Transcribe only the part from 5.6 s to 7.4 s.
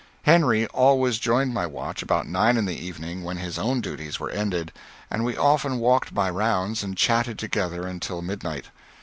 walked my rounds and chatted